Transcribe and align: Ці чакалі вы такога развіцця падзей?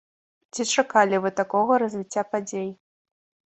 Ці 0.55 0.65
чакалі 0.75 1.19
вы 1.27 1.33
такога 1.41 1.79
развіцця 1.85 2.27
падзей? 2.35 2.69